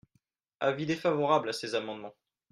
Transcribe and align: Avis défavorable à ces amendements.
Avis 0.61 0.87
défavorable 0.87 1.49
à 1.49 1.53
ces 1.53 1.75
amendements. 1.75 2.15